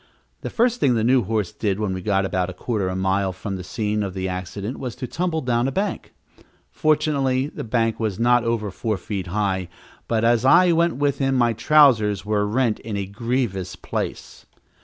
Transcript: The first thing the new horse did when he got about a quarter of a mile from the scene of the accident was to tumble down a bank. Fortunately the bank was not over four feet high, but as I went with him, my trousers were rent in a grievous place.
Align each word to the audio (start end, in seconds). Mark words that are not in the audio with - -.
The 0.41 0.49
first 0.49 0.79
thing 0.79 0.95
the 0.95 1.03
new 1.03 1.21
horse 1.25 1.51
did 1.51 1.79
when 1.79 1.95
he 1.95 2.01
got 2.01 2.25
about 2.25 2.49
a 2.49 2.53
quarter 2.55 2.87
of 2.87 2.93
a 2.93 2.95
mile 2.95 3.31
from 3.31 3.55
the 3.55 3.63
scene 3.63 4.01
of 4.01 4.15
the 4.15 4.27
accident 4.27 4.79
was 4.79 4.95
to 4.95 5.05
tumble 5.05 5.41
down 5.41 5.67
a 5.67 5.71
bank. 5.71 6.15
Fortunately 6.71 7.45
the 7.49 7.63
bank 7.63 7.99
was 7.99 8.17
not 8.17 8.43
over 8.43 8.71
four 8.71 8.97
feet 8.97 9.27
high, 9.27 9.69
but 10.07 10.23
as 10.23 10.43
I 10.43 10.71
went 10.71 10.95
with 10.95 11.19
him, 11.19 11.35
my 11.35 11.53
trousers 11.53 12.25
were 12.25 12.47
rent 12.47 12.79
in 12.79 12.97
a 12.97 13.05
grievous 13.05 13.75
place. 13.75 14.47